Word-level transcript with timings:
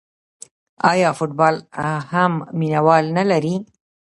آیا 0.91 1.09
فوتبال 1.17 1.55
هم 2.11 2.33
مینه 2.59 2.81
وال 2.85 3.05
نلري؟ 3.17 3.55